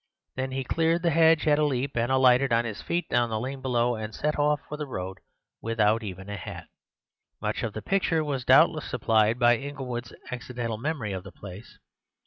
[0.35, 3.29] Then he cleared the hedge at a leap and alighted on his feet down in
[3.29, 5.19] the lane below, and set off up the road
[5.61, 6.69] without even a hat.
[7.39, 11.77] Much of the picture was doubtless supplied by Inglewood's accidental memory of the place.